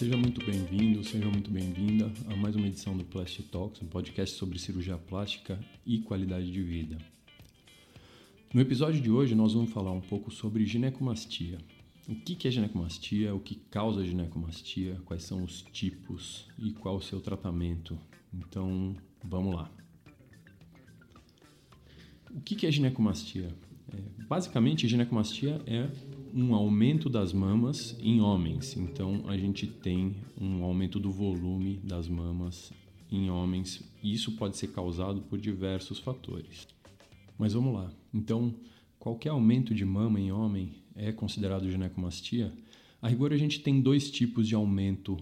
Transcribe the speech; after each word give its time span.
seja 0.00 0.16
muito 0.16 0.42
bem-vindo, 0.46 1.04
seja 1.04 1.28
muito 1.28 1.50
bem-vinda 1.50 2.10
a 2.30 2.34
mais 2.34 2.56
uma 2.56 2.66
edição 2.66 2.96
do 2.96 3.04
Plastic 3.04 3.50
Talks, 3.50 3.82
um 3.82 3.86
podcast 3.86 4.34
sobre 4.34 4.58
cirurgia 4.58 4.96
plástica 4.96 5.62
e 5.84 5.98
qualidade 5.98 6.50
de 6.50 6.62
vida. 6.62 6.96
No 8.54 8.62
episódio 8.62 8.98
de 8.98 9.10
hoje, 9.10 9.34
nós 9.34 9.52
vamos 9.52 9.70
falar 9.70 9.92
um 9.92 10.00
pouco 10.00 10.30
sobre 10.30 10.64
ginecomastia. 10.64 11.58
O 12.08 12.14
que 12.14 12.48
é 12.48 12.50
ginecomastia, 12.50 13.34
o 13.34 13.40
que 13.40 13.56
causa 13.56 14.02
ginecomastia, 14.02 14.98
quais 15.04 15.22
são 15.22 15.44
os 15.44 15.60
tipos 15.70 16.48
e 16.58 16.72
qual 16.72 16.96
o 16.96 17.02
seu 17.02 17.20
tratamento. 17.20 17.98
Então, 18.32 18.96
vamos 19.22 19.54
lá. 19.54 19.70
O 22.30 22.40
que 22.40 22.66
é 22.66 22.72
ginecomastia? 22.72 23.54
É, 23.92 24.24
basicamente, 24.26 24.88
ginecomastia 24.88 25.60
é 25.66 25.90
um 26.34 26.54
aumento 26.54 27.08
das 27.08 27.32
mamas 27.32 27.96
em 28.00 28.20
homens. 28.20 28.76
Então, 28.76 29.24
a 29.26 29.36
gente 29.36 29.66
tem 29.66 30.16
um 30.40 30.62
aumento 30.62 30.98
do 30.98 31.10
volume 31.10 31.80
das 31.82 32.08
mamas 32.08 32.72
em 33.10 33.30
homens. 33.30 33.82
E 34.02 34.12
isso 34.12 34.32
pode 34.32 34.56
ser 34.56 34.68
causado 34.68 35.22
por 35.22 35.38
diversos 35.38 35.98
fatores. 35.98 36.66
Mas 37.38 37.52
vamos 37.52 37.74
lá. 37.74 37.90
Então, 38.12 38.54
qualquer 38.98 39.30
aumento 39.30 39.74
de 39.74 39.84
mama 39.84 40.20
em 40.20 40.30
homem 40.30 40.74
é 40.94 41.12
considerado 41.12 41.70
ginecomastia? 41.70 42.52
A 43.00 43.08
rigor, 43.08 43.32
a 43.32 43.36
gente 43.36 43.60
tem 43.60 43.80
dois 43.80 44.10
tipos 44.10 44.46
de 44.46 44.54
aumento 44.54 45.16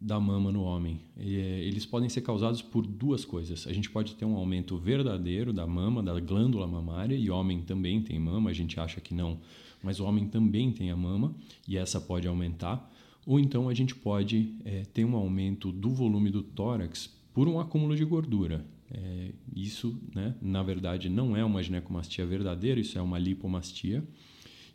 da 0.00 0.20
mama 0.20 0.52
no 0.52 0.62
homem. 0.62 1.00
É, 1.16 1.22
eles 1.22 1.86
podem 1.86 2.10
ser 2.10 2.20
causados 2.20 2.60
por 2.60 2.86
duas 2.86 3.24
coisas. 3.24 3.66
A 3.66 3.72
gente 3.72 3.90
pode 3.90 4.14
ter 4.14 4.26
um 4.26 4.36
aumento 4.36 4.76
verdadeiro 4.76 5.50
da 5.50 5.66
mama, 5.66 6.02
da 6.02 6.20
glândula 6.20 6.66
mamária, 6.66 7.16
e 7.16 7.30
homem 7.30 7.62
também 7.62 8.02
tem 8.02 8.18
mama, 8.18 8.50
a 8.50 8.52
gente 8.52 8.78
acha 8.78 9.00
que 9.00 9.14
não, 9.14 9.40
mas 9.84 10.00
o 10.00 10.04
homem 10.04 10.26
também 10.26 10.72
tem 10.72 10.90
a 10.90 10.96
mama, 10.96 11.34
e 11.68 11.76
essa 11.76 12.00
pode 12.00 12.26
aumentar. 12.26 12.90
Ou 13.26 13.38
então 13.38 13.68
a 13.68 13.74
gente 13.74 13.94
pode 13.94 14.54
é, 14.64 14.82
ter 14.82 15.04
um 15.04 15.14
aumento 15.14 15.70
do 15.70 15.90
volume 15.90 16.30
do 16.30 16.42
tórax 16.42 17.14
por 17.32 17.48
um 17.48 17.58
acúmulo 17.60 17.94
de 17.96 18.04
gordura. 18.04 18.66
É, 18.90 19.32
isso, 19.54 19.98
né, 20.14 20.34
na 20.40 20.62
verdade, 20.62 21.08
não 21.08 21.36
é 21.36 21.44
uma 21.44 21.62
ginecomastia 21.62 22.24
verdadeira, 22.26 22.80
isso 22.80 22.98
é 22.98 23.02
uma 23.02 23.18
lipomastia. 23.18 24.06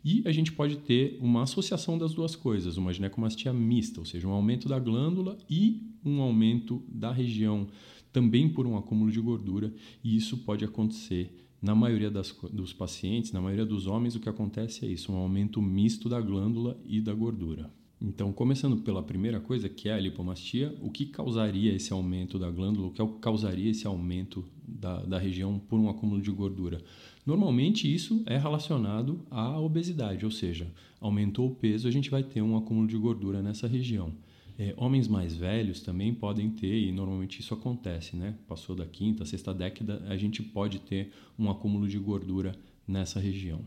E 0.04 0.22
a 0.26 0.32
gente 0.32 0.52
pode 0.52 0.78
ter 0.78 1.18
uma 1.20 1.42
associação 1.42 1.98
das 1.98 2.14
duas 2.14 2.34
coisas, 2.34 2.76
uma 2.76 2.92
ginecomastia 2.92 3.52
mista, 3.52 4.00
ou 4.00 4.06
seja, 4.06 4.26
um 4.26 4.32
aumento 4.32 4.68
da 4.68 4.78
glândula 4.78 5.36
e 5.48 5.82
um 6.04 6.20
aumento 6.20 6.82
da 6.88 7.12
região 7.12 7.66
também 8.12 8.48
por 8.48 8.66
um 8.66 8.76
acúmulo 8.76 9.10
de 9.12 9.20
gordura, 9.20 9.72
e 10.02 10.16
isso 10.16 10.38
pode 10.38 10.64
acontecer 10.64 11.32
na 11.60 11.74
maioria 11.74 12.10
das, 12.10 12.34
dos 12.52 12.72
pacientes, 12.72 13.32
na 13.32 13.40
maioria 13.40 13.66
dos 13.66 13.86
homens, 13.86 14.14
o 14.14 14.20
que 14.20 14.28
acontece 14.28 14.84
é 14.84 14.88
isso, 14.88 15.12
um 15.12 15.16
aumento 15.16 15.60
misto 15.60 16.08
da 16.08 16.20
glândula 16.20 16.80
e 16.86 17.00
da 17.00 17.12
gordura. 17.12 17.70
Então, 18.02 18.32
começando 18.32 18.78
pela 18.78 19.02
primeira 19.02 19.38
coisa, 19.40 19.68
que 19.68 19.86
é 19.86 19.92
a 19.92 20.00
lipomastia, 20.00 20.74
o 20.80 20.90
que 20.90 21.04
causaria 21.04 21.74
esse 21.74 21.92
aumento 21.92 22.38
da 22.38 22.50
glândula, 22.50 22.86
o 22.86 22.90
que 22.90 23.06
causaria 23.20 23.70
esse 23.70 23.86
aumento 23.86 24.42
da, 24.66 25.02
da 25.02 25.18
região 25.18 25.58
por 25.58 25.78
um 25.78 25.90
acúmulo 25.90 26.22
de 26.22 26.30
gordura? 26.30 26.80
Normalmente 27.26 27.92
isso 27.92 28.22
é 28.24 28.38
relacionado 28.38 29.20
à 29.30 29.60
obesidade, 29.60 30.24
ou 30.24 30.30
seja, 30.30 30.72
aumentou 30.98 31.48
o 31.48 31.54
peso, 31.54 31.86
a 31.86 31.90
gente 31.90 32.08
vai 32.08 32.22
ter 32.22 32.40
um 32.40 32.56
acúmulo 32.56 32.88
de 32.88 32.96
gordura 32.96 33.42
nessa 33.42 33.68
região. 33.68 34.14
É, 34.60 34.74
homens 34.76 35.08
mais 35.08 35.34
velhos 35.34 35.80
também 35.80 36.12
podem 36.12 36.50
ter, 36.50 36.86
e 36.86 36.92
normalmente 36.92 37.40
isso 37.40 37.54
acontece, 37.54 38.14
né? 38.14 38.34
Passou 38.46 38.76
da 38.76 38.84
quinta, 38.84 39.24
sexta 39.24 39.54
década, 39.54 40.04
a 40.06 40.18
gente 40.18 40.42
pode 40.42 40.80
ter 40.80 41.10
um 41.38 41.50
acúmulo 41.50 41.88
de 41.88 41.98
gordura 41.98 42.54
nessa 42.86 43.18
região. 43.18 43.62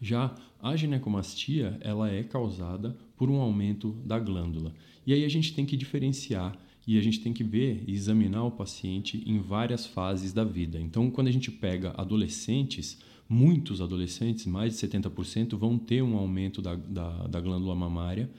Já 0.00 0.32
a 0.62 0.76
ginecomastia, 0.76 1.76
ela 1.80 2.08
é 2.08 2.22
causada 2.22 2.96
por 3.16 3.28
um 3.28 3.40
aumento 3.40 3.90
da 4.04 4.20
glândula. 4.20 4.72
E 5.04 5.12
aí 5.12 5.24
a 5.24 5.28
gente 5.28 5.52
tem 5.52 5.66
que 5.66 5.76
diferenciar 5.76 6.56
e 6.86 6.96
a 6.96 7.02
gente 7.02 7.18
tem 7.18 7.32
que 7.32 7.42
ver 7.42 7.82
e 7.84 7.92
examinar 7.92 8.44
o 8.44 8.52
paciente 8.52 9.24
em 9.26 9.40
várias 9.40 9.84
fases 9.84 10.32
da 10.32 10.44
vida. 10.44 10.78
Então, 10.78 11.10
quando 11.10 11.26
a 11.26 11.32
gente 11.32 11.50
pega 11.50 11.92
adolescentes, 11.96 13.02
muitos 13.28 13.80
adolescentes, 13.80 14.46
mais 14.46 14.78
de 14.78 14.86
70%, 14.86 15.56
vão 15.56 15.76
ter 15.76 16.02
um 16.02 16.16
aumento 16.16 16.62
da, 16.62 16.76
da, 16.76 17.26
da 17.26 17.40
glândula 17.40 17.74
mamária 17.74 18.30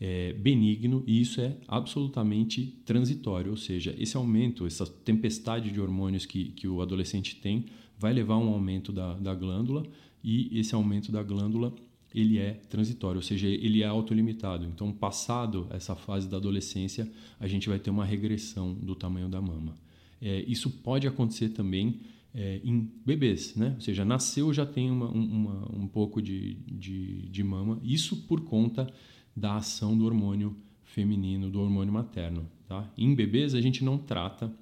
é, 0.00 0.32
benigno 0.32 1.02
e 1.06 1.20
isso 1.20 1.40
é 1.40 1.56
absolutamente 1.66 2.78
transitório, 2.84 3.50
ou 3.50 3.56
seja, 3.56 3.94
esse 3.98 4.16
aumento, 4.16 4.66
essa 4.66 4.86
tempestade 4.86 5.70
de 5.70 5.80
hormônios 5.80 6.26
que, 6.26 6.46
que 6.50 6.66
o 6.66 6.82
adolescente 6.82 7.36
tem, 7.36 7.66
vai 7.98 8.12
levar 8.12 8.34
a 8.34 8.38
um 8.38 8.48
aumento 8.48 8.92
da, 8.92 9.14
da 9.14 9.34
glândula 9.34 9.84
e 10.22 10.58
esse 10.58 10.74
aumento 10.74 11.12
da 11.12 11.22
glândula 11.22 11.74
ele 12.14 12.38
é 12.38 12.52
transitório, 12.68 13.16
ou 13.18 13.22
seja, 13.22 13.48
ele 13.48 13.82
é 13.82 13.86
autolimitado. 13.86 14.64
Então, 14.64 14.92
passado 14.92 15.66
essa 15.70 15.96
fase 15.96 16.28
da 16.28 16.36
adolescência, 16.36 17.10
a 17.40 17.48
gente 17.48 17.68
vai 17.68 17.78
ter 17.78 17.90
uma 17.90 18.04
regressão 18.04 18.72
do 18.72 18.94
tamanho 18.94 19.28
da 19.28 19.40
mama. 19.40 19.74
É, 20.22 20.44
isso 20.46 20.70
pode 20.70 21.08
acontecer 21.08 21.48
também 21.48 22.00
é, 22.32 22.60
em 22.64 22.88
bebês, 23.04 23.56
né? 23.56 23.72
Ou 23.74 23.80
seja, 23.80 24.04
nasceu 24.04 24.52
já 24.52 24.64
tem 24.64 24.90
uma, 24.90 25.08
uma, 25.08 25.76
um 25.76 25.88
pouco 25.88 26.22
de, 26.22 26.54
de, 26.66 27.28
de 27.28 27.42
mama. 27.42 27.80
Isso 27.82 28.16
por 28.28 28.42
conta 28.42 28.86
da 29.36 29.56
ação 29.56 29.96
do 29.96 30.04
hormônio 30.04 30.56
feminino, 30.82 31.50
do 31.50 31.60
hormônio 31.60 31.92
materno. 31.92 32.48
Tá? 32.68 32.90
Em 32.96 33.14
bebês, 33.14 33.54
a 33.54 33.60
gente 33.60 33.84
não 33.84 33.98
trata 33.98 34.52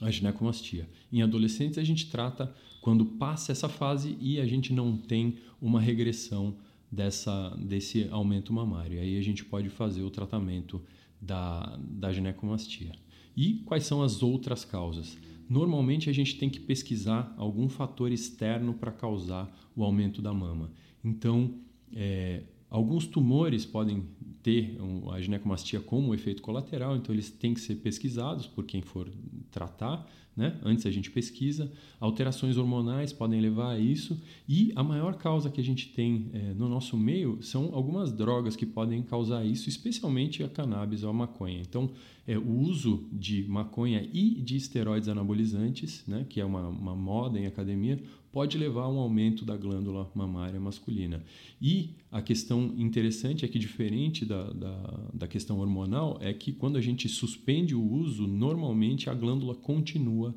a 0.00 0.10
ginecomastia. 0.10 0.88
Em 1.12 1.22
adolescentes, 1.22 1.78
a 1.78 1.84
gente 1.84 2.10
trata 2.10 2.54
quando 2.80 3.04
passa 3.04 3.52
essa 3.52 3.68
fase 3.68 4.16
e 4.20 4.40
a 4.40 4.46
gente 4.46 4.72
não 4.72 4.96
tem 4.96 5.38
uma 5.60 5.80
regressão 5.80 6.56
dessa, 6.90 7.50
desse 7.58 8.08
aumento 8.10 8.52
mamário. 8.52 9.00
Aí 9.00 9.18
a 9.18 9.22
gente 9.22 9.44
pode 9.44 9.68
fazer 9.68 10.02
o 10.02 10.10
tratamento 10.10 10.80
da, 11.20 11.78
da 11.80 12.12
ginecomastia. 12.12 12.92
E 13.36 13.54
quais 13.64 13.84
são 13.84 14.02
as 14.02 14.22
outras 14.22 14.64
causas? 14.64 15.18
Normalmente 15.48 16.10
a 16.10 16.12
gente 16.12 16.36
tem 16.36 16.50
que 16.50 16.60
pesquisar 16.60 17.34
algum 17.36 17.68
fator 17.68 18.12
externo 18.12 18.74
para 18.74 18.92
causar 18.92 19.50
o 19.74 19.82
aumento 19.82 20.20
da 20.20 20.32
mama. 20.32 20.70
Então, 21.04 21.54
é, 21.94 22.42
alguns 22.70 23.06
tumores 23.06 23.64
podem 23.64 24.04
ter 24.42 24.78
a 25.12 25.20
ginecomastia 25.20 25.80
como 25.80 26.14
efeito 26.14 26.42
colateral, 26.42 26.96
então 26.96 27.14
eles 27.14 27.30
têm 27.30 27.54
que 27.54 27.60
ser 27.60 27.76
pesquisados 27.76 28.46
por 28.46 28.64
quem 28.64 28.82
for 28.82 29.10
tratar, 29.50 30.06
né? 30.38 30.56
Antes 30.62 30.86
a 30.86 30.90
gente 30.90 31.10
pesquisa. 31.10 31.70
Alterações 31.98 32.56
hormonais 32.56 33.12
podem 33.12 33.40
levar 33.40 33.72
a 33.72 33.78
isso. 33.78 34.16
E 34.48 34.72
a 34.76 34.84
maior 34.84 35.16
causa 35.16 35.50
que 35.50 35.60
a 35.60 35.64
gente 35.64 35.88
tem 35.88 36.30
é, 36.32 36.54
no 36.54 36.68
nosso 36.68 36.96
meio 36.96 37.42
são 37.42 37.74
algumas 37.74 38.12
drogas 38.12 38.54
que 38.54 38.64
podem 38.64 39.02
causar 39.02 39.44
isso, 39.44 39.68
especialmente 39.68 40.44
a 40.44 40.48
cannabis 40.48 41.02
ou 41.02 41.10
a 41.10 41.12
maconha. 41.12 41.60
Então, 41.60 41.90
é, 42.24 42.38
o 42.38 42.56
uso 42.60 43.08
de 43.10 43.44
maconha 43.48 44.08
e 44.12 44.40
de 44.40 44.54
esteroides 44.54 45.08
anabolizantes, 45.08 46.04
né, 46.06 46.24
que 46.28 46.40
é 46.40 46.44
uma, 46.44 46.68
uma 46.68 46.94
moda 46.94 47.38
em 47.38 47.46
academia, 47.46 48.00
pode 48.30 48.58
levar 48.58 48.82
a 48.82 48.88
um 48.88 48.98
aumento 48.98 49.44
da 49.44 49.56
glândula 49.56 50.10
mamária 50.14 50.60
masculina. 50.60 51.24
E 51.60 51.90
a 52.12 52.20
questão 52.20 52.74
interessante 52.76 53.44
é 53.44 53.48
que, 53.48 53.58
diferente 53.58 54.24
da, 54.24 54.44
da, 54.52 55.00
da, 55.14 55.26
questão 55.26 55.58
hormonal, 55.58 56.18
é 56.20 56.32
que 56.32 56.52
quando 56.52 56.76
a 56.76 56.80
gente 56.80 57.08
suspende 57.08 57.74
o 57.74 57.82
uso, 57.82 58.26
normalmente 58.26 59.08
a 59.08 59.14
glândula 59.14 59.54
continua 59.54 60.27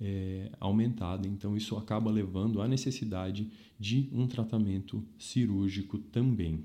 é, 0.00 0.50
aumentada. 0.58 1.28
Então, 1.28 1.56
isso 1.56 1.76
acaba 1.76 2.10
levando 2.10 2.62
à 2.62 2.68
necessidade 2.68 3.50
de 3.78 4.08
um 4.12 4.26
tratamento 4.26 5.04
cirúrgico 5.18 5.98
também. 5.98 6.64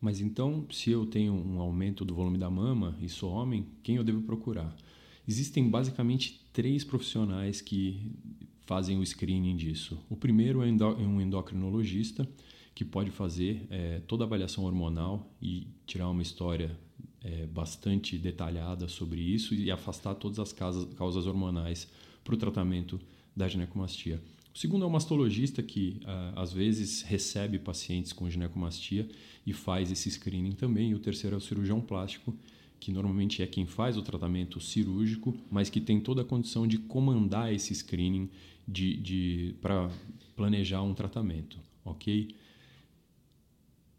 Mas 0.00 0.20
então, 0.20 0.66
se 0.70 0.90
eu 0.90 1.06
tenho 1.06 1.32
um 1.32 1.60
aumento 1.60 2.04
do 2.04 2.14
volume 2.14 2.36
da 2.36 2.50
mama 2.50 2.96
e 3.00 3.08
sou 3.08 3.30
homem, 3.30 3.66
quem 3.82 3.96
eu 3.96 4.04
devo 4.04 4.20
procurar? 4.22 4.76
Existem 5.26 5.68
basicamente 5.68 6.44
três 6.52 6.84
profissionais 6.84 7.62
que 7.62 8.12
fazem 8.66 8.98
o 8.98 9.06
screening 9.06 9.56
disso. 9.56 9.98
O 10.10 10.16
primeiro 10.16 10.62
é, 10.62 10.68
é 10.68 11.06
um 11.06 11.20
endocrinologista 11.20 12.28
que 12.74 12.84
pode 12.84 13.10
fazer 13.10 13.66
é, 13.70 14.00
toda 14.00 14.24
a 14.24 14.26
avaliação 14.26 14.64
hormonal 14.64 15.32
e 15.40 15.68
tirar 15.86 16.10
uma 16.10 16.22
história 16.22 16.76
é, 17.24 17.46
bastante 17.46 18.18
detalhada 18.18 18.86
sobre 18.86 19.20
isso 19.20 19.54
e 19.54 19.70
afastar 19.70 20.14
todas 20.14 20.38
as 20.38 20.52
causas, 20.52 20.92
causas 20.94 21.26
hormonais 21.26 21.88
para 22.22 22.34
o 22.34 22.38
tratamento 22.38 23.00
da 23.34 23.48
ginecomastia. 23.48 24.20
O 24.54 24.58
segundo 24.58 24.84
é 24.84 24.86
o 24.86 24.90
mastologista 24.90 25.64
que 25.64 26.00
às 26.36 26.52
vezes 26.52 27.02
recebe 27.02 27.58
pacientes 27.58 28.12
com 28.12 28.30
ginecomastia 28.30 29.08
e 29.44 29.52
faz 29.52 29.90
esse 29.90 30.08
screening 30.08 30.52
também. 30.52 30.90
E 30.90 30.94
o 30.94 31.00
terceiro 31.00 31.34
é 31.34 31.38
o 31.38 31.40
cirurgião 31.40 31.80
plástico 31.80 32.32
que 32.84 32.92
normalmente 32.92 33.42
é 33.42 33.46
quem 33.46 33.64
faz 33.64 33.96
o 33.96 34.02
tratamento 34.02 34.60
cirúrgico, 34.60 35.34
mas 35.50 35.70
que 35.70 35.80
tem 35.80 35.98
toda 35.98 36.20
a 36.20 36.24
condição 36.24 36.66
de 36.66 36.76
comandar 36.76 37.50
esse 37.50 37.74
screening 37.74 38.28
de, 38.68 38.96
de 38.98 39.54
para 39.62 39.90
planejar 40.36 40.82
um 40.82 40.92
tratamento, 40.92 41.58
ok? 41.82 42.34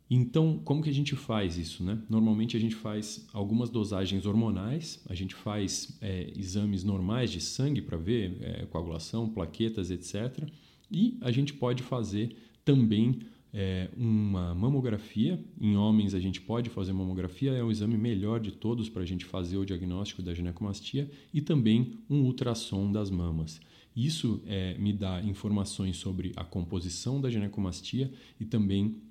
Então, 0.10 0.60
como 0.64 0.84
que 0.84 0.90
a 0.90 0.94
gente 0.94 1.16
faz 1.16 1.58
isso? 1.58 1.84
Né? 1.84 2.00
Normalmente 2.10 2.56
a 2.56 2.60
gente 2.60 2.76
faz 2.76 3.28
algumas 3.34 3.70
dosagens 3.70 4.26
hormonais, 4.26 5.04
a 5.10 5.16
gente 5.16 5.34
faz 5.34 5.98
é, 6.00 6.32
exames 6.36 6.84
normais 6.84 7.32
de 7.32 7.42
sangue 7.42 7.82
para 7.82 7.98
ver 7.98 8.38
é, 8.42 8.66
coagulação, 8.68 9.28
plaquetas, 9.28 9.90
etc. 9.90 10.48
E 10.92 11.18
a 11.22 11.32
gente 11.32 11.54
pode 11.54 11.82
fazer 11.82 12.36
também 12.64 13.20
é, 13.52 13.90
uma 13.98 14.54
mamografia. 14.54 15.44
Em 15.60 15.76
homens, 15.76 16.14
a 16.14 16.20
gente 16.20 16.40
pode 16.40 16.70
fazer 16.70 16.94
mamografia, 16.94 17.54
é 17.54 17.64
o 17.64 17.72
exame 17.72 17.98
melhor 17.98 18.40
de 18.40 18.52
todos 18.52 18.90
para 18.90 19.02
a 19.02 19.06
gente 19.06 19.26
fazer 19.26 19.58
o 19.58 19.66
diagnóstico 19.66 20.22
da 20.22 20.34
ginecomastia, 20.34 21.10
e 21.34 21.42
também 21.42 21.94
um 22.08 22.22
ultrassom 22.22 22.92
das 22.92 23.10
mamas. 23.10 23.60
Isso 23.96 24.44
é, 24.46 24.78
me 24.78 24.92
dá 24.92 25.22
informações 25.24 25.96
sobre 25.96 26.34
a 26.36 26.44
composição 26.44 27.22
da 27.22 27.30
ginecomastia 27.30 28.12
e 28.38 28.44
também 28.44 29.02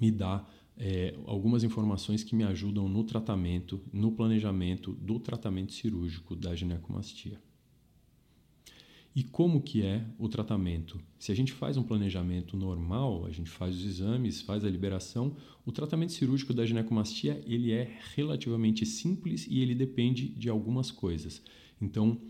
me 0.00 0.10
dá 0.10 0.46
é, 0.76 1.14
algumas 1.26 1.62
informações 1.62 2.24
que 2.24 2.34
me 2.34 2.44
ajudam 2.44 2.88
no 2.88 3.04
tratamento, 3.04 3.80
no 3.92 4.12
planejamento 4.12 4.92
do 4.92 5.18
tratamento 5.18 5.72
cirúrgico 5.72 6.34
da 6.34 6.54
ginecomastia. 6.54 7.40
E 9.16 9.22
como 9.22 9.62
que 9.62 9.82
é 9.82 10.04
o 10.18 10.28
tratamento? 10.28 11.00
Se 11.20 11.30
a 11.30 11.36
gente 11.36 11.52
faz 11.52 11.76
um 11.76 11.84
planejamento 11.84 12.56
normal, 12.56 13.24
a 13.24 13.30
gente 13.30 13.48
faz 13.48 13.76
os 13.76 13.84
exames, 13.84 14.40
faz 14.40 14.64
a 14.64 14.68
liberação, 14.68 15.36
o 15.64 15.70
tratamento 15.70 16.12
cirúrgico 16.12 16.52
da 16.52 16.66
ginecomastia 16.66 17.40
ele 17.46 17.70
é 17.70 17.96
relativamente 18.16 18.84
simples 18.84 19.46
e 19.48 19.60
ele 19.60 19.74
depende 19.74 20.28
de 20.28 20.48
algumas 20.48 20.90
coisas. 20.90 21.40
Então, 21.80 22.20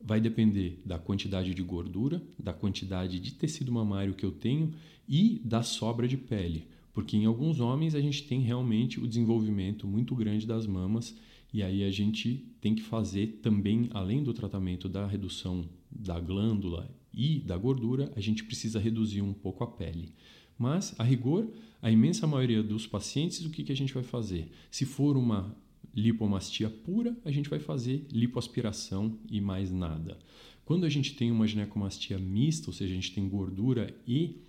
vai 0.00 0.22
depender 0.22 0.80
da 0.86 0.98
quantidade 0.98 1.54
de 1.54 1.62
gordura, 1.62 2.22
da 2.38 2.54
quantidade 2.54 3.20
de 3.20 3.34
tecido 3.34 3.70
mamário 3.70 4.14
que 4.14 4.24
eu 4.24 4.32
tenho 4.32 4.72
e 5.06 5.38
da 5.44 5.62
sobra 5.62 6.08
de 6.08 6.16
pele, 6.16 6.66
porque 6.92 7.16
em 7.16 7.24
alguns 7.24 7.60
homens 7.60 7.94
a 7.94 8.00
gente 8.00 8.24
tem 8.24 8.40
realmente 8.40 9.00
o 9.00 9.06
desenvolvimento 9.06 9.86
muito 9.86 10.14
grande 10.14 10.46
das 10.46 10.66
mamas 10.66 11.16
e 11.52 11.62
aí 11.62 11.84
a 11.84 11.90
gente 11.90 12.46
tem 12.60 12.74
que 12.74 12.82
fazer 12.82 13.40
também, 13.42 13.88
além 13.92 14.22
do 14.22 14.32
tratamento 14.32 14.88
da 14.88 15.06
redução 15.06 15.68
da 15.90 16.18
glândula 16.18 16.90
e 17.12 17.40
da 17.40 17.56
gordura, 17.56 18.10
a 18.16 18.20
gente 18.20 18.44
precisa 18.44 18.80
reduzir 18.80 19.20
um 19.20 19.34
pouco 19.34 19.62
a 19.62 19.66
pele. 19.66 20.14
Mas, 20.58 20.94
a 20.98 21.02
rigor, 21.02 21.48
a 21.82 21.90
imensa 21.90 22.26
maioria 22.26 22.62
dos 22.62 22.86
pacientes, 22.86 23.44
o 23.44 23.50
que, 23.50 23.64
que 23.64 23.72
a 23.72 23.76
gente 23.76 23.92
vai 23.92 24.02
fazer? 24.02 24.50
Se 24.70 24.86
for 24.86 25.16
uma 25.16 25.54
lipomastia 25.94 26.70
pura, 26.70 27.16
a 27.24 27.30
gente 27.30 27.50
vai 27.50 27.58
fazer 27.58 28.06
lipoaspiração 28.10 29.18
e 29.30 29.40
mais 29.40 29.70
nada. 29.70 30.18
Quando 30.64 30.86
a 30.86 30.88
gente 30.88 31.14
tem 31.14 31.30
uma 31.30 31.46
ginecomastia 31.46 32.18
mista, 32.18 32.68
ou 32.68 32.72
seja, 32.72 32.92
a 32.92 32.94
gente 32.94 33.12
tem 33.12 33.28
gordura 33.28 33.94
e 34.06 34.40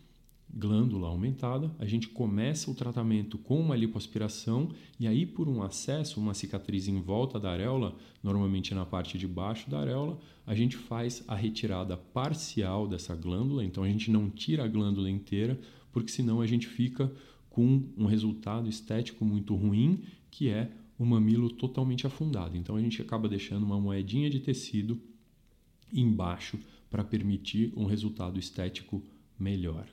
glândula 0.56 1.08
aumentada, 1.08 1.72
a 1.80 1.86
gente 1.86 2.08
começa 2.08 2.70
o 2.70 2.76
tratamento 2.76 3.40
com 3.40 3.60
uma 3.60 3.76
lipoaspiração 3.76 4.70
e 5.00 5.08
aí 5.08 5.26
por 5.26 5.50
um 5.50 5.64
acesso, 5.64 6.20
uma 6.20 6.36
cicatriz 6.36 6.88
em 6.88 7.02
volta 7.02 7.40
da 7.40 7.52
areola, 7.52 7.96
normalmente 8.22 8.76
na 8.76 8.86
parte 8.86 9.18
de 9.18 9.28
baixo 9.28 9.70
da 9.70 9.80
areola, 9.80 10.20
a 10.46 10.54
gente 10.54 10.78
faz 10.78 11.24
a 11.28 11.36
retirada 11.36 11.98
parcial 11.98 12.88
dessa 12.88 13.16
glândula, 13.16 13.66
então 13.66 13.84
a 13.84 13.88
gente 13.88 14.12
não 14.12 14.30
tira 14.30 14.64
a 14.64 14.68
glândula 14.68 15.10
inteira, 15.10 15.60
porque 15.92 16.12
senão 16.12 16.40
a 16.40 16.46
gente 16.46 16.68
fica 16.68 17.12
com 17.50 17.84
um 17.98 18.06
resultado 18.06 18.70
estético 18.70 19.26
muito 19.26 19.56
ruim, 19.56 20.04
que 20.30 20.50
é 20.50 20.72
o 21.00 21.06
mamilo 21.06 21.50
totalmente 21.50 22.06
afundado. 22.06 22.56
Então 22.56 22.76
a 22.76 22.82
gente 22.82 23.02
acaba 23.02 23.28
deixando 23.28 23.64
uma 23.64 23.80
moedinha 23.80 24.30
de 24.30 24.40
tecido 24.40 25.02
embaixo 25.92 26.60
para 26.90 27.04
permitir 27.04 27.74
um 27.76 27.86
resultado 27.86 28.40
estético 28.40 29.04
melhor. 29.40 29.88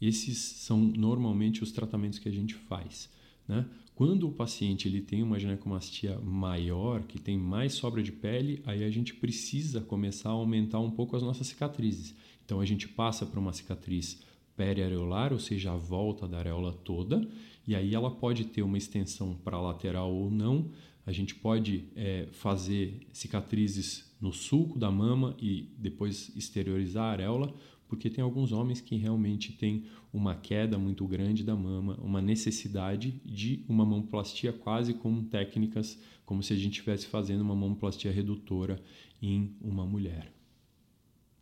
Esses 0.00 0.38
são 0.38 0.78
normalmente 0.78 1.62
os 1.62 1.72
tratamentos 1.72 2.18
que 2.18 2.28
a 2.28 2.32
gente 2.32 2.54
faz. 2.54 3.08
Né? 3.46 3.66
Quando 3.94 4.26
o 4.26 4.32
paciente 4.32 4.88
ele 4.88 5.00
tem 5.00 5.22
uma 5.22 5.38
ginecomastia 5.38 6.18
maior, 6.18 7.04
que 7.04 7.18
tem 7.18 7.38
mais 7.38 7.74
sobra 7.74 8.02
de 8.02 8.10
pele, 8.10 8.60
aí 8.66 8.82
a 8.82 8.90
gente 8.90 9.14
precisa 9.14 9.80
começar 9.80 10.30
a 10.30 10.32
aumentar 10.32 10.80
um 10.80 10.90
pouco 10.90 11.16
as 11.16 11.22
nossas 11.22 11.46
cicatrizes. 11.46 12.14
Então 12.44 12.60
a 12.60 12.66
gente 12.66 12.88
passa 12.88 13.24
para 13.24 13.38
uma 13.38 13.52
cicatriz 13.52 14.20
periareolar, 14.56 15.32
ou 15.32 15.38
seja, 15.38 15.72
a 15.72 15.76
volta 15.76 16.26
da 16.26 16.38
areola 16.38 16.72
toda, 16.72 17.26
e 17.66 17.74
aí 17.74 17.94
ela 17.94 18.10
pode 18.10 18.44
ter 18.46 18.62
uma 18.62 18.78
extensão 18.78 19.34
para 19.44 19.60
lateral 19.60 20.12
ou 20.12 20.30
não. 20.30 20.70
A 21.06 21.12
gente 21.12 21.34
pode 21.34 21.84
é, 21.94 22.28
fazer 22.32 23.00
cicatrizes 23.12 24.10
no 24.20 24.32
sulco 24.32 24.78
da 24.78 24.90
mama 24.90 25.36
e 25.38 25.68
depois 25.78 26.32
exteriorizar 26.34 27.04
a 27.04 27.12
areola, 27.12 27.54
porque 27.88 28.10
tem 28.10 28.22
alguns 28.22 28.52
homens 28.52 28.80
que 28.80 28.96
realmente 28.96 29.52
têm 29.52 29.84
uma 30.12 30.34
queda 30.34 30.78
muito 30.78 31.06
grande 31.06 31.44
da 31.44 31.54
mama, 31.54 31.98
uma 32.02 32.20
necessidade 32.20 33.20
de 33.24 33.64
uma 33.68 33.84
mamoplastia 33.84 34.52
quase 34.52 34.94
com 34.94 35.22
técnicas 35.24 35.98
como 36.24 36.42
se 36.42 36.52
a 36.52 36.56
gente 36.56 36.72
estivesse 36.72 37.06
fazendo 37.06 37.42
uma 37.42 37.54
mamoplastia 37.54 38.10
redutora 38.10 38.82
em 39.20 39.54
uma 39.60 39.84
mulher. 39.84 40.32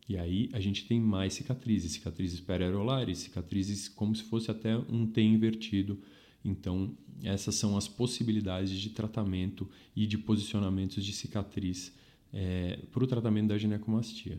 E 0.09 0.17
aí 0.17 0.51
a 0.53 0.61
gente 0.61 0.87
tem 0.87 1.01
mais 1.01 1.35
cicatrizes, 1.35 1.93
cicatrizes 1.93 2.41
periarolares, 2.41 3.19
cicatrizes 3.19 3.89
como 3.89 4.15
se 4.15 4.25
fosse 4.25 4.51
até 4.51 4.77
um 4.77 5.07
T 5.07 5.23
invertido. 5.23 6.01
Então, 6.45 6.97
essas 7.23 7.55
são 7.55 7.77
as 7.77 7.87
possibilidades 7.87 8.79
de 8.79 8.91
tratamento 8.91 9.69
e 9.95 10.07
de 10.07 10.19
posicionamentos 10.19 11.05
de 11.05 11.13
cicatriz 11.13 11.95
é, 12.33 12.81
para 12.91 13.05
o 13.05 13.07
tratamento 13.07 13.49
da 13.49 13.59
ginecomastia. 13.59 14.39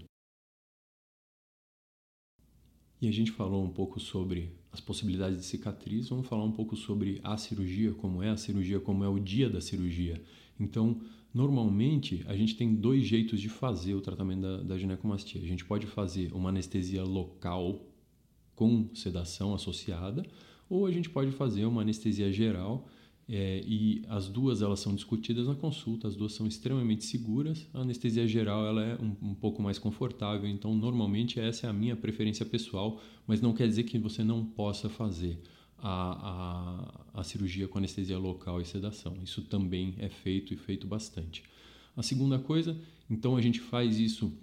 E 3.03 3.07
a 3.09 3.11
gente 3.11 3.31
falou 3.31 3.61
um 3.61 3.69
pouco 3.69 3.99
sobre 3.99 4.49
as 4.71 4.79
possibilidades 4.79 5.37
de 5.37 5.43
cicatriz, 5.43 6.07
vamos 6.07 6.25
falar 6.25 6.45
um 6.45 6.53
pouco 6.53 6.73
sobre 6.77 7.19
a 7.21 7.35
cirurgia, 7.35 7.91
como 7.91 8.23
é 8.23 8.29
a 8.29 8.37
cirurgia, 8.37 8.79
como 8.79 9.03
é 9.03 9.09
o 9.09 9.19
dia 9.19 9.49
da 9.49 9.59
cirurgia. 9.59 10.23
Então, 10.57 11.01
normalmente, 11.33 12.23
a 12.27 12.33
gente 12.33 12.55
tem 12.55 12.73
dois 12.73 13.03
jeitos 13.03 13.41
de 13.41 13.49
fazer 13.49 13.93
o 13.93 13.99
tratamento 13.99 14.43
da, 14.43 14.63
da 14.63 14.77
ginecomastia. 14.77 15.41
A 15.41 15.45
gente 15.45 15.65
pode 15.65 15.85
fazer 15.85 16.31
uma 16.33 16.47
anestesia 16.47 17.03
local 17.03 17.85
com 18.55 18.87
sedação 18.95 19.53
associada, 19.53 20.25
ou 20.69 20.85
a 20.85 20.91
gente 20.91 21.09
pode 21.09 21.31
fazer 21.31 21.65
uma 21.65 21.81
anestesia 21.81 22.31
geral 22.31 22.87
é, 23.27 23.61
e 23.65 24.03
as 24.09 24.27
duas 24.27 24.61
elas 24.61 24.79
são 24.79 24.93
discutidas 24.93 25.47
na 25.47 25.55
consulta, 25.55 26.07
as 26.07 26.15
duas 26.15 26.33
são 26.33 26.45
extremamente 26.45 27.05
seguras. 27.05 27.67
A 27.73 27.79
anestesia 27.79 28.27
geral 28.27 28.65
ela 28.65 28.83
é 28.83 28.95
um, 29.01 29.29
um, 29.29 29.33
pouco 29.33 29.61
mais 29.61 29.79
confortável, 29.79 30.49
então 30.49 30.75
normalmente 30.75 31.39
essa 31.39 31.67
é 31.67 31.69
a 31.69 31.73
minha 31.73 31.95
preferência 31.95 32.45
pessoal, 32.45 33.01
mas 33.25 33.41
não 33.41 33.53
quer 33.53 33.67
dizer 33.67 33.83
que 33.83 33.97
você 33.97 34.23
não 34.23 34.43
possa 34.43 34.89
fazer 34.89 35.39
a, 35.77 36.99
a, 37.13 37.21
a 37.21 37.23
cirurgia 37.23 37.67
com 37.67 37.77
anestesia 37.77 38.17
local 38.17 38.59
e 38.59 38.65
sedação. 38.65 39.15
Isso 39.23 39.41
também 39.43 39.95
é 39.99 40.09
feito 40.09 40.53
e 40.53 40.57
feito 40.57 40.85
bastante. 40.85 41.43
A 41.95 42.03
segunda 42.03 42.37
coisa, 42.39 42.77
então 43.09 43.37
a 43.37 43.41
gente 43.41 43.59
faz 43.59 43.99
isso 43.99 44.33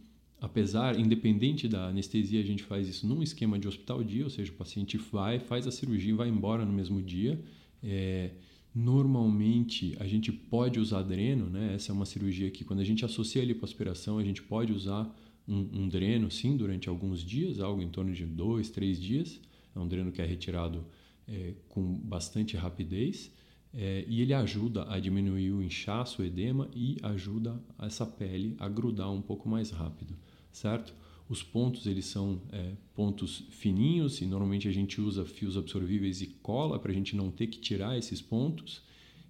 apesar, 0.41 0.99
independente 0.99 1.69
da 1.69 1.89
anestesia, 1.89 2.41
a 2.41 2.45
gente 2.45 2.63
faz 2.63 2.89
isso 2.89 3.07
num 3.07 3.23
esquema 3.23 3.59
de 3.59 3.69
hospital 3.69 4.03
dia, 4.03 4.25
ou 4.25 4.31
seja, 4.31 4.51
o 4.51 4.55
paciente 4.55 4.97
vai, 4.97 5.39
faz 5.39 5.67
a 5.67 5.71
cirurgia 5.71 6.13
e 6.13 6.17
vai 6.17 6.29
embora 6.29 6.65
no 6.65 6.73
mesmo 6.73 7.03
dia. 7.03 7.39
É, 7.83 8.31
Normalmente 8.75 9.97
a 9.99 10.07
gente 10.07 10.31
pode 10.31 10.79
usar 10.79 11.03
dreno, 11.03 11.51
né? 11.51 11.75
Essa 11.75 11.91
é 11.91 11.95
uma 11.95 12.07
cirurgia 12.07 12.51
que 12.51 12.65
quando 12.65 12.81
a 12.81 12.85
gente 12.85 13.05
associa 13.05 13.43
a 13.43 13.45
lipoaspiração, 13.45 14.19
a 14.19 14.25
gente 14.25 14.43
pode 14.43 14.73
usar 14.73 15.13
um, 15.47 15.83
um, 15.83 15.89
dreno 15.89 16.31
sim 16.31 16.57
durante 16.57 16.89
alguns 16.89 17.25
dias, 17.25 17.59
algo 17.59 17.83
em 17.83 17.89
torno 17.89 18.13
de 18.13 18.25
dois, 18.25 18.71
três 18.71 19.01
dias. 19.01 19.41
É 19.75 19.79
um 19.79 19.89
dreno 19.89 20.13
que 20.13 20.23
é 20.23 20.25
retirado 20.25 20.85
é, 21.27 21.55
com 21.69 21.83
bastante 21.83 22.57
rapidez 22.57 23.33
é, 23.73 24.05
e 24.09 24.21
ele 24.21 24.35
ajuda 24.35 24.91
a 24.93 24.99
diminuir 24.99 25.53
o 25.53 25.63
inchaço, 25.63 26.23
o 26.23 26.25
edema 26.25 26.69
e 26.75 26.97
ajuda 27.03 27.61
essa 27.79 28.05
pele 28.05 28.57
a 28.59 28.69
grudar 28.69 29.11
um 29.11 29.23
pouco 29.23 29.49
mais 29.49 29.71
rápido, 29.71 30.15
certo? 30.53 30.93
Os 31.31 31.45
pontos 31.45 31.87
eles 31.87 32.07
são 32.07 32.43
é, 32.51 32.73
pontos 32.93 33.45
fininhos 33.51 34.21
e 34.21 34.27
normalmente 34.27 34.67
a 34.67 34.73
gente 34.73 35.01
usa 35.01 35.25
fios 35.25 35.57
absorvíveis 35.57 36.21
e 36.21 36.27
cola 36.27 36.77
para 36.77 36.91
a 36.91 36.95
gente 36.95 37.15
não 37.15 37.31
ter 37.31 37.47
que 37.47 37.61
tirar 37.61 37.97
esses 37.97 38.21
pontos. 38.21 38.83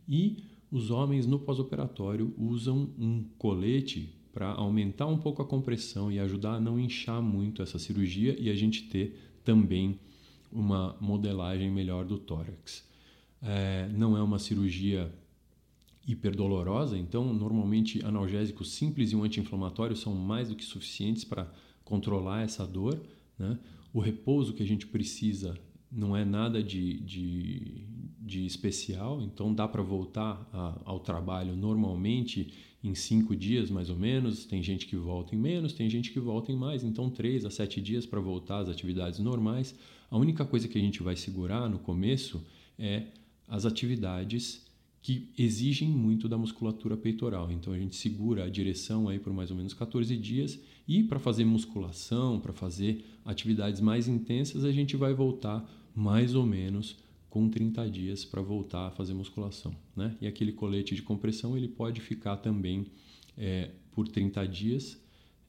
E 0.08 0.44
os 0.72 0.90
homens 0.90 1.26
no 1.26 1.38
pós-operatório 1.38 2.34
usam 2.38 2.88
um 2.98 3.22
colete 3.36 4.14
para 4.32 4.50
aumentar 4.50 5.08
um 5.08 5.18
pouco 5.18 5.42
a 5.42 5.44
compressão 5.44 6.10
e 6.10 6.18
ajudar 6.18 6.54
a 6.54 6.60
não 6.60 6.80
inchar 6.80 7.20
muito 7.20 7.60
essa 7.60 7.78
cirurgia 7.78 8.34
e 8.40 8.48
a 8.48 8.54
gente 8.54 8.84
ter 8.84 9.20
também 9.44 10.00
uma 10.50 10.96
modelagem 11.02 11.70
melhor 11.70 12.06
do 12.06 12.16
tórax. 12.16 12.82
É, 13.42 13.90
não 13.92 14.16
é 14.16 14.22
uma 14.22 14.38
cirurgia 14.38 15.12
hiperdolorosa, 16.08 16.96
então 16.96 17.34
normalmente 17.34 18.02
analgésicos 18.06 18.72
simples 18.72 19.12
e 19.12 19.16
um 19.16 19.22
anti-inflamatório 19.22 19.94
são 19.94 20.14
mais 20.14 20.48
do 20.48 20.56
que 20.56 20.64
suficientes 20.64 21.24
para 21.24 21.52
controlar 21.84 22.42
essa 22.42 22.66
dor. 22.66 23.00
Né? 23.38 23.58
O 23.92 24.00
repouso 24.00 24.52
que 24.52 24.62
a 24.62 24.66
gente 24.66 24.86
precisa 24.86 25.58
não 25.90 26.16
é 26.16 26.24
nada 26.24 26.62
de, 26.62 27.00
de, 27.00 27.84
de 28.20 28.46
especial, 28.46 29.20
então 29.22 29.52
dá 29.52 29.66
para 29.66 29.82
voltar 29.82 30.48
a, 30.52 30.80
ao 30.84 31.00
trabalho 31.00 31.56
normalmente 31.56 32.52
em 32.82 32.94
cinco 32.94 33.34
dias 33.34 33.70
mais 33.70 33.90
ou 33.90 33.96
menos. 33.96 34.44
Tem 34.44 34.62
gente 34.62 34.86
que 34.86 34.96
volta 34.96 35.34
em 35.34 35.38
menos, 35.38 35.72
tem 35.72 35.90
gente 35.90 36.12
que 36.12 36.20
volta 36.20 36.52
em 36.52 36.56
mais, 36.56 36.84
então 36.84 37.10
três 37.10 37.44
a 37.44 37.50
sete 37.50 37.80
dias 37.80 38.06
para 38.06 38.20
voltar 38.20 38.60
às 38.60 38.68
atividades 38.68 39.18
normais. 39.18 39.74
A 40.10 40.16
única 40.16 40.44
coisa 40.44 40.68
que 40.68 40.78
a 40.78 40.80
gente 40.80 41.02
vai 41.02 41.16
segurar 41.16 41.68
no 41.68 41.78
começo 41.78 42.44
é 42.78 43.04
as 43.48 43.66
atividades 43.66 44.64
que 45.02 45.30
exigem 45.38 45.88
muito 45.88 46.28
da 46.28 46.36
musculatura 46.36 46.96
peitoral. 46.96 47.50
Então 47.50 47.72
a 47.72 47.78
gente 47.78 47.96
segura 47.96 48.44
a 48.44 48.50
direção 48.50 49.08
aí 49.08 49.18
por 49.18 49.32
mais 49.32 49.50
ou 49.50 49.56
menos 49.56 49.72
14 49.72 50.16
dias 50.16 50.60
e 50.86 51.02
para 51.02 51.18
fazer 51.18 51.44
musculação, 51.44 52.38
para 52.38 52.52
fazer 52.52 53.04
atividades 53.24 53.80
mais 53.80 54.08
intensas, 54.08 54.64
a 54.64 54.72
gente 54.72 54.96
vai 54.96 55.14
voltar 55.14 55.68
mais 55.94 56.34
ou 56.34 56.44
menos 56.44 56.98
com 57.30 57.48
30 57.48 57.88
dias 57.88 58.24
para 58.24 58.42
voltar 58.42 58.88
a 58.88 58.90
fazer 58.90 59.14
musculação. 59.14 59.74
Né? 59.96 60.16
E 60.20 60.26
aquele 60.26 60.52
colete 60.52 60.94
de 60.94 61.02
compressão 61.02 61.56
ele 61.56 61.68
pode 61.68 62.00
ficar 62.00 62.36
também 62.36 62.86
é, 63.38 63.70
por 63.92 64.06
30 64.08 64.46
dias 64.46 65.00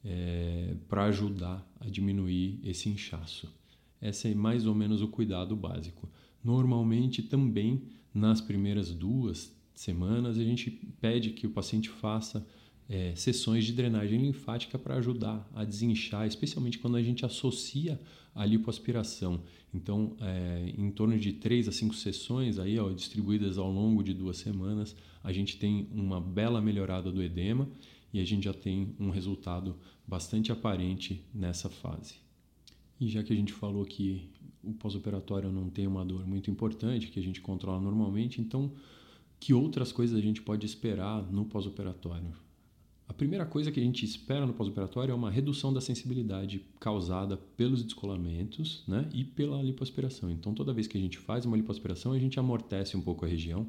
é, 0.04 0.74
para 0.88 1.04
ajudar 1.04 1.66
a 1.80 1.88
diminuir 1.88 2.58
esse 2.64 2.88
inchaço. 2.88 3.52
Esse 4.00 4.30
é 4.30 4.34
mais 4.34 4.66
ou 4.66 4.74
menos 4.74 5.02
o 5.02 5.08
cuidado 5.08 5.54
básico. 5.54 6.08
Normalmente 6.42 7.22
também 7.22 7.82
nas 8.14 8.40
primeiras 8.40 8.92
duas 8.92 9.54
semanas 9.74 10.38
a 10.38 10.44
gente 10.44 10.70
pede 11.00 11.30
que 11.30 11.46
o 11.46 11.50
paciente 11.50 11.88
faça 11.88 12.46
é, 12.88 13.14
sessões 13.14 13.64
de 13.64 13.72
drenagem 13.72 14.20
linfática 14.20 14.78
para 14.78 14.96
ajudar 14.96 15.48
a 15.54 15.64
desinchar, 15.64 16.26
especialmente 16.26 16.78
quando 16.78 16.96
a 16.96 17.02
gente 17.02 17.24
associa 17.24 18.00
a 18.34 18.44
lipoaspiração. 18.44 19.42
Então, 19.72 20.16
é, 20.20 20.72
em 20.76 20.90
torno 20.90 21.18
de 21.18 21.32
três 21.32 21.68
a 21.68 21.72
cinco 21.72 21.94
sessões, 21.94 22.58
aí, 22.58 22.78
ó, 22.78 22.90
distribuídas 22.90 23.56
ao 23.56 23.70
longo 23.70 24.02
de 24.02 24.12
duas 24.12 24.36
semanas, 24.36 24.94
a 25.22 25.32
gente 25.32 25.56
tem 25.56 25.88
uma 25.92 26.20
bela 26.20 26.60
melhorada 26.60 27.10
do 27.10 27.22
edema 27.22 27.68
e 28.12 28.20
a 28.20 28.24
gente 28.24 28.44
já 28.44 28.52
tem 28.52 28.94
um 28.98 29.10
resultado 29.10 29.76
bastante 30.06 30.52
aparente 30.52 31.24
nessa 31.34 31.70
fase. 31.70 32.16
E 33.02 33.08
já 33.08 33.20
que 33.20 33.32
a 33.32 33.36
gente 33.36 33.52
falou 33.52 33.84
que 33.84 34.30
o 34.62 34.72
pós-operatório 34.74 35.50
não 35.50 35.68
tem 35.68 35.88
uma 35.88 36.04
dor 36.04 36.24
muito 36.24 36.48
importante, 36.52 37.08
que 37.08 37.18
a 37.18 37.22
gente 37.22 37.40
controla 37.40 37.80
normalmente, 37.80 38.40
então 38.40 38.70
que 39.40 39.52
outras 39.52 39.90
coisas 39.90 40.16
a 40.16 40.22
gente 40.22 40.40
pode 40.40 40.64
esperar 40.64 41.20
no 41.32 41.44
pós-operatório? 41.44 42.32
A 43.08 43.12
primeira 43.12 43.44
coisa 43.44 43.72
que 43.72 43.80
a 43.80 43.82
gente 43.82 44.04
espera 44.04 44.46
no 44.46 44.52
pós-operatório 44.52 45.10
é 45.10 45.14
uma 45.16 45.32
redução 45.32 45.72
da 45.72 45.80
sensibilidade 45.80 46.64
causada 46.78 47.36
pelos 47.36 47.82
descolamentos 47.82 48.84
né, 48.86 49.08
e 49.12 49.24
pela 49.24 49.60
lipoaspiração. 49.60 50.30
Então, 50.30 50.54
toda 50.54 50.72
vez 50.72 50.86
que 50.86 50.96
a 50.96 51.00
gente 51.00 51.18
faz 51.18 51.44
uma 51.44 51.56
lipoaspiração, 51.56 52.12
a 52.12 52.18
gente 52.20 52.38
amortece 52.38 52.96
um 52.96 53.00
pouco 53.00 53.24
a 53.24 53.28
região 53.28 53.66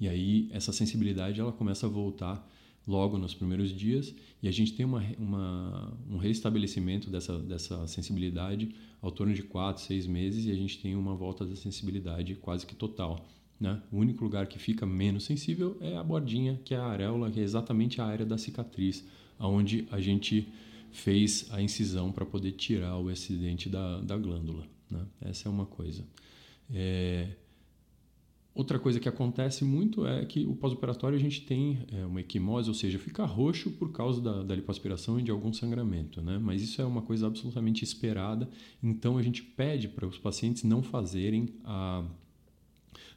e 0.00 0.08
aí 0.08 0.48
essa 0.50 0.72
sensibilidade 0.72 1.38
ela 1.38 1.52
começa 1.52 1.84
a 1.84 1.90
voltar 1.90 2.50
logo 2.90 3.16
nos 3.16 3.32
primeiros 3.32 3.70
dias 3.72 4.12
e 4.42 4.48
a 4.48 4.50
gente 4.50 4.72
tem 4.72 4.84
uma, 4.84 5.00
uma, 5.16 5.96
um 6.10 6.16
restabelecimento 6.16 7.08
dessa, 7.08 7.38
dessa 7.38 7.86
sensibilidade 7.86 8.74
ao 9.00 9.12
torno 9.12 9.32
de 9.32 9.44
4, 9.44 9.80
6 9.82 10.06
meses 10.08 10.44
e 10.46 10.50
a 10.50 10.54
gente 10.56 10.80
tem 10.80 10.96
uma 10.96 11.14
volta 11.14 11.46
da 11.46 11.54
sensibilidade 11.54 12.34
quase 12.34 12.66
que 12.66 12.74
total. 12.74 13.28
Né? 13.60 13.80
O 13.92 13.98
único 13.98 14.24
lugar 14.24 14.48
que 14.48 14.58
fica 14.58 14.84
menos 14.84 15.24
sensível 15.24 15.78
é 15.80 15.96
a 15.96 16.02
bordinha, 16.02 16.60
que 16.64 16.74
é 16.74 16.78
a 16.78 16.86
areola, 16.86 17.30
que 17.30 17.38
é 17.38 17.42
exatamente 17.44 18.00
a 18.00 18.06
área 18.06 18.26
da 18.26 18.36
cicatriz, 18.36 19.06
onde 19.38 19.86
a 19.92 20.00
gente 20.00 20.48
fez 20.90 21.46
a 21.52 21.62
incisão 21.62 22.10
para 22.10 22.26
poder 22.26 22.52
tirar 22.52 22.98
o 22.98 23.08
acidente 23.08 23.68
da, 23.68 24.00
da 24.00 24.16
glândula. 24.16 24.66
Né? 24.90 25.06
Essa 25.20 25.48
é 25.48 25.52
uma 25.52 25.66
coisa. 25.66 26.04
É... 26.72 27.28
Outra 28.60 28.78
coisa 28.78 29.00
que 29.00 29.08
acontece 29.08 29.64
muito 29.64 30.06
é 30.06 30.22
que 30.26 30.44
o 30.44 30.54
pós-operatório 30.54 31.16
a 31.16 31.18
gente 31.18 31.40
tem 31.46 31.78
é, 31.90 32.04
uma 32.04 32.20
equimose, 32.20 32.68
ou 32.68 32.74
seja, 32.74 32.98
fica 32.98 33.24
roxo 33.24 33.70
por 33.70 33.90
causa 33.90 34.20
da, 34.20 34.42
da 34.42 34.54
lipoaspiração 34.54 35.18
e 35.18 35.22
de 35.22 35.30
algum 35.30 35.50
sangramento, 35.50 36.20
né? 36.20 36.38
Mas 36.38 36.60
isso 36.60 36.82
é 36.82 36.84
uma 36.84 37.00
coisa 37.00 37.26
absolutamente 37.26 37.82
esperada, 37.82 38.46
então 38.82 39.16
a 39.16 39.22
gente 39.22 39.42
pede 39.42 39.88
para 39.88 40.06
os 40.06 40.18
pacientes 40.18 40.62
não 40.62 40.82
fazerem 40.82 41.48
a 41.64 42.04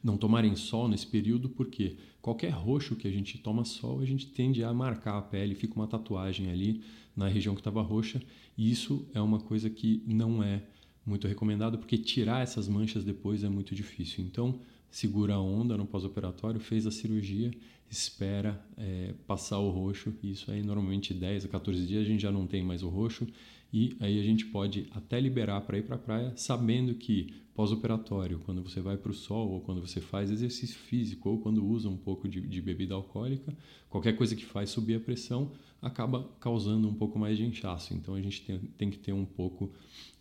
não 0.02 0.16
tomarem 0.16 0.56
sol 0.56 0.88
nesse 0.88 1.08
período, 1.08 1.50
porque 1.50 1.98
qualquer 2.22 2.52
roxo 2.52 2.96
que 2.96 3.06
a 3.06 3.12
gente 3.12 3.38
toma 3.38 3.66
sol, 3.66 4.00
a 4.00 4.06
gente 4.06 4.28
tende 4.28 4.64
a 4.64 4.74
marcar 4.74 5.18
a 5.18 5.22
pele, 5.22 5.56
fica 5.56 5.76
uma 5.76 5.88
tatuagem 5.88 6.52
ali 6.52 6.82
na 7.18 7.28
região 7.28 7.54
que 7.54 7.60
estava 7.60 7.82
roxa, 7.82 8.22
e 8.58 8.72
isso 8.72 9.06
é 9.14 9.20
uma 9.20 9.42
coisa 9.42 9.70
que 9.70 10.02
não 10.08 10.42
é 10.42 10.64
muito 11.06 11.28
recomendado, 11.28 11.78
porque 11.78 11.98
tirar 11.98 12.44
essas 12.44 12.70
manchas 12.70 13.04
depois 13.04 13.44
é 13.44 13.50
muito 13.50 13.76
difícil. 13.76 14.24
Então, 14.24 14.58
segura 14.94 15.34
a 15.34 15.42
onda 15.42 15.76
no 15.76 15.88
pós-operatório, 15.88 16.60
fez 16.60 16.86
a 16.86 16.92
cirurgia, 16.92 17.52
espera 17.90 18.64
é, 18.78 19.16
passar 19.26 19.58
o 19.58 19.72
roxo, 19.72 20.14
isso 20.24 20.52
aí 20.52 20.62
normalmente 20.62 21.16
10 21.16 21.46
a 21.46 21.48
14 21.48 21.84
dias 21.88 22.04
a 22.04 22.06
gente 22.06 22.22
já 22.22 22.32
não 22.32 22.46
tem 22.46 22.64
mais 22.64 22.84
o 22.84 22.90
roxo 22.90 23.28
e 23.74 23.98
aí 24.00 24.20
a 24.20 24.24
gente 24.24 24.46
pode 24.46 24.86
até 24.92 25.20
liberar 25.20 25.62
para 25.62 25.80
ir 25.80 25.82
para 25.82 25.96
a 25.96 26.00
praia, 26.00 26.32
sabendo 26.36 26.94
que 26.94 27.34
pós-operatório, 27.56 28.40
quando 28.46 28.62
você 28.62 28.82
vai 28.82 28.96
para 28.96 29.12
o 29.12 29.16
sol 29.16 29.50
ou 29.50 29.62
quando 29.62 29.82
você 29.82 30.00
faz 30.00 30.30
exercício 30.30 30.78
físico 30.78 31.28
ou 31.28 31.40
quando 31.40 31.66
usa 31.66 31.90
um 31.90 31.98
pouco 31.98 32.28
de, 32.28 32.40
de, 32.42 32.62
bebida 32.62 32.94
alcoólica, 32.94 33.52
qualquer 33.90 34.14
coisa 34.14 34.36
que 34.36 34.46
faz 34.46 34.70
subir 34.70 34.94
a 34.94 35.00
pressão 35.00 35.52
acaba 35.84 36.28
causando 36.40 36.88
um 36.88 36.94
pouco 36.94 37.20
mais 37.20 37.38
de 37.38 37.46
inchaço. 37.46 37.94
Então 37.94 38.16
a 38.16 38.22
gente 38.22 38.42
tem, 38.42 38.58
tem 38.78 38.90
que 38.90 38.98
ter 38.98 39.14
um 39.14 39.26
pouco 39.26 39.72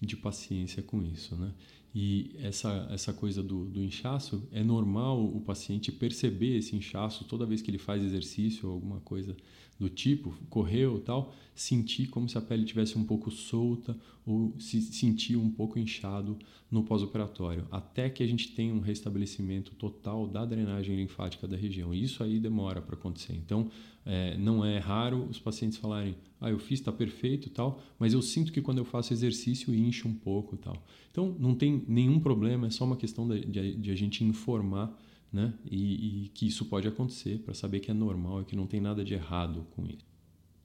de 0.01 0.17
paciência 0.17 0.83
com 0.83 1.03
isso, 1.03 1.37
né? 1.37 1.53
E 1.95 2.35
essa, 2.39 2.89
essa 2.91 3.13
coisa 3.13 3.43
do, 3.43 3.67
do 3.67 3.83
inchaço, 3.83 4.49
é 4.51 4.65
normal 4.65 5.23
o 5.23 5.41
paciente 5.43 5.93
perceber 5.93 6.57
esse 6.57 6.75
inchaço 6.75 7.25
toda 7.25 7.45
vez 7.45 7.61
que 7.61 7.71
ele 7.71 7.79
faz 7.79 8.03
exercício 8.03 8.67
ou 8.67 8.75
alguma 8.75 9.01
coisa 9.01 9.37
do 9.83 9.89
tipo, 9.89 10.33
correu 10.49 11.01
tal, 11.01 11.35
sentir 11.55 12.07
como 12.07 12.29
se 12.29 12.39
a 12.39 12.41
pele 12.41 12.65
tivesse 12.65 12.97
um 12.97 13.05
pouco 13.05 13.31
solta 13.31 13.97
ou 14.25 14.55
se 14.59 14.81
sentir 14.81 15.37
um 15.37 15.51
pouco 15.51 15.79
inchado 15.79 16.39
no 16.71 16.85
pós-operatório, 16.85 17.67
até 17.71 18.09
que 18.09 18.23
a 18.23 18.27
gente 18.27 18.53
tenha 18.53 18.73
um 18.73 18.81
restabelecimento 18.81 19.75
total 19.75 20.27
da 20.27 20.45
drenagem 20.45 20.95
linfática 20.95 21.47
da 21.49 21.57
região. 21.57 21.93
Isso 21.93 22.23
aí 22.23 22.39
demora 22.39 22.81
para 22.81 22.95
acontecer. 22.95 23.35
Então, 23.35 23.69
é, 24.07 24.37
não 24.39 24.65
é 24.65 24.79
raro 24.79 25.27
os 25.29 25.39
pacientes 25.39 25.77
falarem, 25.77 26.15
ah, 26.41 26.49
eu 26.49 26.59
fiz, 26.59 26.79
está 26.79 26.93
perfeito 26.93 27.51
tal, 27.51 27.83
mas 27.99 28.15
eu 28.15 28.23
sinto 28.23 28.53
que 28.53 28.63
quando 28.63 28.79
eu 28.79 28.85
faço 28.85 29.13
exercício 29.13 29.75
incha 29.75 30.07
um 30.07 30.15
pouco 30.15 30.57
tal. 30.57 30.81
Então, 31.11 31.37
não 31.39 31.55
tem 31.55 31.83
nenhum 31.89 32.21
problema, 32.21 32.69
é 32.69 32.71
só 32.71 32.85
uma 32.85 32.97
questão 32.97 33.29
de, 33.29 33.45
de, 33.45 33.75
de 33.75 33.91
a 33.91 33.97
gente 33.97 34.25
informar 34.25 34.97
né? 35.33 35.55
E, 35.71 36.25
e 36.25 36.29
que 36.29 36.47
isso 36.47 36.65
pode 36.67 36.87
acontecer 36.87 37.39
para 37.39 37.55
saber 37.55 37.81
que 37.81 37.91
é 37.91 37.95
normal 37.95 38.43
e 38.43 38.45
que 38.45 38.55
não 38.55 38.67
tem 38.67 38.81
nada 38.81 39.05
de 39.05 39.15
errado 39.15 39.67
com 39.75 39.87
isso. 39.87 40.13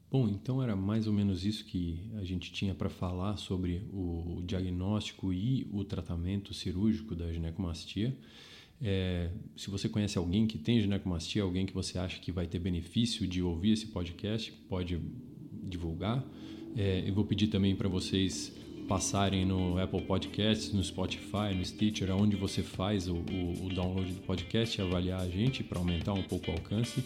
Bom, 0.09 0.27
então 0.29 0.63
era 0.63 0.75
mais 0.75 1.05
ou 1.05 1.13
menos 1.13 1.45
isso 1.45 1.65
que 1.65 1.99
a 2.15 2.23
gente 2.23 2.51
tinha 2.51 2.73
para 2.73 2.89
falar 2.89 3.35
sobre 3.37 3.81
o 3.91 4.41
diagnóstico 4.45 5.33
e 5.33 5.67
o 5.71 5.83
tratamento 5.83 6.53
cirúrgico 6.53 7.13
da 7.13 7.31
ginecomastia. 7.31 8.15
É, 8.81 9.31
se 9.55 9.69
você 9.69 9.89
conhece 9.89 10.17
alguém 10.17 10.47
que 10.47 10.57
tem 10.57 10.79
ginecomastia, 10.79 11.43
alguém 11.43 11.65
que 11.65 11.73
você 11.73 11.97
acha 11.97 12.19
que 12.21 12.31
vai 12.31 12.47
ter 12.47 12.59
benefício 12.59 13.27
de 13.27 13.41
ouvir 13.41 13.71
esse 13.71 13.87
podcast, 13.87 14.51
pode 14.69 14.97
divulgar. 15.63 16.25
É, 16.75 17.03
eu 17.05 17.13
vou 17.13 17.25
pedir 17.25 17.47
também 17.47 17.75
para 17.75 17.89
vocês 17.89 18.55
passarem 18.87 19.45
no 19.45 19.79
Apple 19.79 20.01
Podcasts, 20.01 20.71
no 20.73 20.83
Spotify, 20.83 21.53
no 21.55 21.63
Stitcher, 21.63 22.09
onde 22.15 22.35
você 22.35 22.63
faz 22.63 23.07
o, 23.07 23.15
o, 23.15 23.65
o 23.65 23.69
download 23.69 24.11
do 24.11 24.21
podcast 24.21 24.79
e 24.79 24.83
avaliar 24.83 25.21
a 25.21 25.29
gente 25.29 25.63
para 25.63 25.77
aumentar 25.77 26.13
um 26.13 26.23
pouco 26.23 26.49
o 26.49 26.53
alcance. 26.53 27.03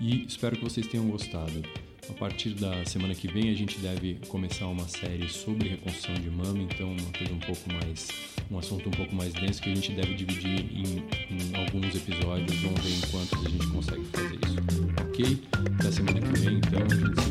E 0.00 0.24
espero 0.26 0.56
que 0.56 0.64
vocês 0.64 0.86
tenham 0.86 1.08
gostado. 1.08 1.62
A 2.10 2.12
partir 2.14 2.50
da 2.50 2.84
semana 2.84 3.14
que 3.14 3.28
vem 3.28 3.50
a 3.50 3.54
gente 3.54 3.78
deve 3.78 4.18
começar 4.26 4.66
uma 4.66 4.88
série 4.88 5.28
sobre 5.28 5.68
reconstrução 5.68 6.14
de 6.14 6.28
mama, 6.30 6.58
então 6.62 6.90
uma 6.90 7.12
coisa 7.16 7.32
um 7.32 7.38
pouco 7.38 7.72
mais, 7.72 8.08
um 8.50 8.58
assunto 8.58 8.88
um 8.88 8.92
pouco 8.92 9.14
mais 9.14 9.32
denso 9.32 9.62
que 9.62 9.70
a 9.70 9.74
gente 9.74 9.92
deve 9.92 10.14
dividir 10.14 10.66
em, 10.72 11.04
em 11.30 11.56
alguns 11.56 11.94
episódios. 11.94 12.60
Vamos 12.60 12.80
ver 12.80 12.90
em 12.90 13.10
quantos 13.10 13.46
a 13.46 13.48
gente 13.48 13.66
consegue 13.68 14.04
fazer 14.06 14.34
isso. 14.34 14.82
Ok? 15.08 15.42
Até 15.78 15.92
semana 15.92 16.20
que 16.20 16.40
vem, 16.40 16.56
então 16.58 17.21